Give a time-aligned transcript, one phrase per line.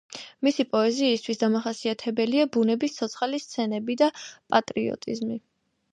[0.45, 4.09] მისი პოეზიისთვის დამახასიათებელია ბუნების ცოცხალი სცენები და
[4.55, 5.43] პატრიოტიზმი.